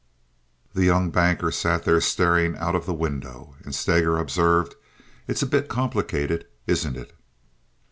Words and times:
The 0.73 0.83
young 0.83 1.11
banker 1.11 1.51
sat 1.51 1.83
there 1.83 2.01
staring 2.01 2.57
out 2.57 2.73
of 2.73 2.87
the 2.87 2.91
window, 2.95 3.53
and 3.63 3.75
Steger 3.75 4.17
observed, 4.17 4.73
"It 5.27 5.33
is 5.35 5.43
a 5.43 5.45
bit 5.45 5.67
complicated, 5.69 6.47
isn't 6.65 6.97
it?" 6.97 7.13